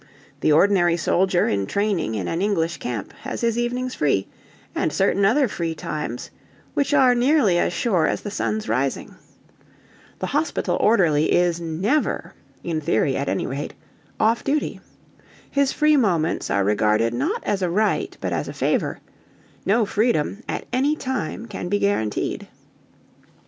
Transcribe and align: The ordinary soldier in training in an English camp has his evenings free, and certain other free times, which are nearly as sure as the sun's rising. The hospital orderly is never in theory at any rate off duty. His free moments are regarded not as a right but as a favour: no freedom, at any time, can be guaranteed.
The 0.39 0.51
ordinary 0.51 0.97
soldier 0.97 1.47
in 1.47 1.67
training 1.67 2.15
in 2.15 2.27
an 2.27 2.41
English 2.41 2.77
camp 2.77 3.13
has 3.21 3.41
his 3.41 3.55
evenings 3.55 3.93
free, 3.93 4.27
and 4.73 4.91
certain 4.91 5.23
other 5.25 5.47
free 5.47 5.75
times, 5.75 6.31
which 6.73 6.91
are 6.91 7.13
nearly 7.13 7.59
as 7.59 7.71
sure 7.71 8.07
as 8.07 8.21
the 8.21 8.31
sun's 8.31 8.67
rising. 8.67 9.13
The 10.17 10.25
hospital 10.33 10.75
orderly 10.79 11.31
is 11.31 11.61
never 11.61 12.33
in 12.63 12.81
theory 12.81 13.15
at 13.15 13.29
any 13.29 13.45
rate 13.45 13.75
off 14.19 14.43
duty. 14.43 14.81
His 15.51 15.71
free 15.71 15.97
moments 15.97 16.49
are 16.49 16.63
regarded 16.63 17.13
not 17.13 17.43
as 17.43 17.61
a 17.61 17.69
right 17.69 18.17
but 18.19 18.33
as 18.33 18.47
a 18.47 18.53
favour: 18.53 19.01
no 19.67 19.85
freedom, 19.85 20.41
at 20.49 20.65
any 20.73 20.95
time, 20.95 21.45
can 21.45 21.69
be 21.69 21.77
guaranteed. 21.77 22.47